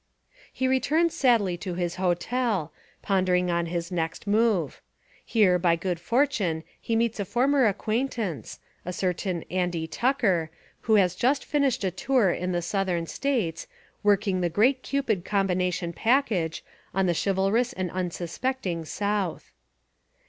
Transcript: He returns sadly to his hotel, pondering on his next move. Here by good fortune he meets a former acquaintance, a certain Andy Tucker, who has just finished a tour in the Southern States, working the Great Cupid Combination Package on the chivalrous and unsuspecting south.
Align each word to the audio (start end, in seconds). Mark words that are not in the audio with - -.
He 0.51 0.67
returns 0.67 1.13
sadly 1.13 1.57
to 1.57 1.75
his 1.75 1.97
hotel, 1.97 2.73
pondering 3.03 3.51
on 3.51 3.67
his 3.67 3.91
next 3.91 4.25
move. 4.25 4.81
Here 5.23 5.59
by 5.59 5.75
good 5.75 5.99
fortune 5.99 6.63
he 6.81 6.95
meets 6.95 7.19
a 7.19 7.23
former 7.23 7.67
acquaintance, 7.67 8.59
a 8.83 8.93
certain 8.93 9.43
Andy 9.51 9.85
Tucker, 9.85 10.49
who 10.79 10.95
has 10.95 11.13
just 11.13 11.45
finished 11.45 11.83
a 11.83 11.91
tour 11.91 12.31
in 12.31 12.51
the 12.51 12.63
Southern 12.63 13.05
States, 13.05 13.67
working 14.01 14.41
the 14.41 14.49
Great 14.49 14.81
Cupid 14.81 15.23
Combination 15.23 15.93
Package 15.93 16.65
on 16.95 17.05
the 17.05 17.13
chivalrous 17.13 17.71
and 17.71 17.91
unsuspecting 17.91 18.85
south. 18.85 19.51